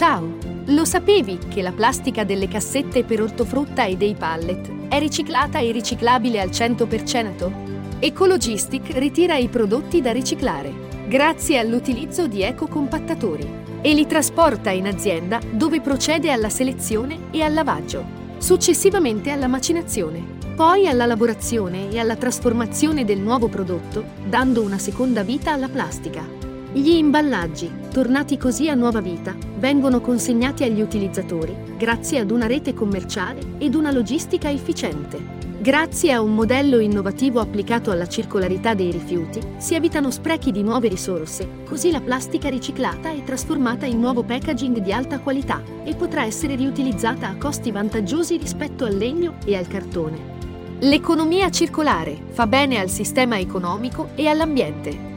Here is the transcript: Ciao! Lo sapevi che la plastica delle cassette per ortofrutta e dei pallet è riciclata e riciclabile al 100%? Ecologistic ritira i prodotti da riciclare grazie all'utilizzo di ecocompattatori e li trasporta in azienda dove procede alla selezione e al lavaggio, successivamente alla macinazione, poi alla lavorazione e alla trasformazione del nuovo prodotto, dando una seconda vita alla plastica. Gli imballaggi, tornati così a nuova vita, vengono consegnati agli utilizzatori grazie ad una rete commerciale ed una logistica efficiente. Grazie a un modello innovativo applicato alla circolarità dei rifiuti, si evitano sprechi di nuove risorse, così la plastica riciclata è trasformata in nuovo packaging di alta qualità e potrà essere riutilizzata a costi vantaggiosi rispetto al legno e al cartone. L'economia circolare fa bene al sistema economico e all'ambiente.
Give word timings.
Ciao! 0.00 0.34
Lo 0.68 0.86
sapevi 0.86 1.36
che 1.36 1.60
la 1.60 1.72
plastica 1.72 2.24
delle 2.24 2.48
cassette 2.48 3.04
per 3.04 3.20
ortofrutta 3.20 3.84
e 3.84 3.98
dei 3.98 4.14
pallet 4.14 4.88
è 4.88 4.98
riciclata 4.98 5.58
e 5.58 5.72
riciclabile 5.72 6.40
al 6.40 6.48
100%? 6.48 7.98
Ecologistic 7.98 8.96
ritira 8.96 9.36
i 9.36 9.48
prodotti 9.48 10.00
da 10.00 10.10
riciclare 10.10 10.72
grazie 11.06 11.58
all'utilizzo 11.58 12.26
di 12.26 12.40
ecocompattatori 12.40 13.46
e 13.82 13.92
li 13.92 14.06
trasporta 14.06 14.70
in 14.70 14.86
azienda 14.86 15.38
dove 15.50 15.82
procede 15.82 16.32
alla 16.32 16.48
selezione 16.48 17.24
e 17.30 17.42
al 17.42 17.52
lavaggio, 17.52 18.02
successivamente 18.38 19.30
alla 19.30 19.48
macinazione, 19.48 20.24
poi 20.56 20.88
alla 20.88 21.04
lavorazione 21.04 21.90
e 21.90 21.98
alla 21.98 22.16
trasformazione 22.16 23.04
del 23.04 23.18
nuovo 23.18 23.48
prodotto, 23.48 24.02
dando 24.24 24.62
una 24.62 24.78
seconda 24.78 25.22
vita 25.22 25.52
alla 25.52 25.68
plastica. 25.68 26.49
Gli 26.72 26.90
imballaggi, 26.90 27.68
tornati 27.90 28.36
così 28.36 28.68
a 28.68 28.74
nuova 28.74 29.00
vita, 29.00 29.34
vengono 29.56 30.00
consegnati 30.00 30.62
agli 30.62 30.80
utilizzatori 30.80 31.52
grazie 31.76 32.20
ad 32.20 32.30
una 32.30 32.46
rete 32.46 32.74
commerciale 32.74 33.40
ed 33.58 33.74
una 33.74 33.90
logistica 33.90 34.48
efficiente. 34.48 35.38
Grazie 35.58 36.12
a 36.12 36.22
un 36.22 36.32
modello 36.32 36.78
innovativo 36.78 37.40
applicato 37.40 37.90
alla 37.90 38.06
circolarità 38.06 38.74
dei 38.74 38.92
rifiuti, 38.92 39.40
si 39.56 39.74
evitano 39.74 40.12
sprechi 40.12 40.52
di 40.52 40.62
nuove 40.62 40.86
risorse, 40.86 41.64
così 41.68 41.90
la 41.90 42.00
plastica 42.00 42.48
riciclata 42.48 43.10
è 43.10 43.24
trasformata 43.24 43.84
in 43.84 43.98
nuovo 43.98 44.22
packaging 44.22 44.78
di 44.78 44.92
alta 44.92 45.18
qualità 45.18 45.60
e 45.82 45.96
potrà 45.96 46.24
essere 46.24 46.54
riutilizzata 46.54 47.26
a 47.26 47.36
costi 47.36 47.72
vantaggiosi 47.72 48.36
rispetto 48.36 48.84
al 48.84 48.94
legno 48.94 49.38
e 49.44 49.56
al 49.56 49.66
cartone. 49.66 50.38
L'economia 50.82 51.50
circolare 51.50 52.16
fa 52.30 52.46
bene 52.46 52.78
al 52.78 52.88
sistema 52.88 53.40
economico 53.40 54.10
e 54.14 54.28
all'ambiente. 54.28 55.09